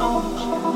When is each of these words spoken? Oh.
Oh. 0.00 0.67